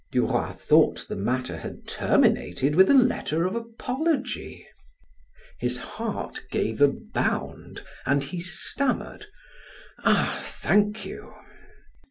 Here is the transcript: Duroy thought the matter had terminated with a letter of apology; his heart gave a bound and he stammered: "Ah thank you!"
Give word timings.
Duroy 0.11 0.51
thought 0.53 1.05
the 1.07 1.15
matter 1.15 1.57
had 1.57 1.87
terminated 1.87 2.73
with 2.73 2.89
a 2.89 2.93
letter 2.95 3.45
of 3.45 3.53
apology; 3.55 4.67
his 5.59 5.77
heart 5.77 6.39
gave 6.49 6.81
a 6.81 6.87
bound 6.87 7.85
and 8.03 8.23
he 8.23 8.39
stammered: 8.39 9.27
"Ah 10.03 10.41
thank 10.43 11.05
you!" 11.05 11.35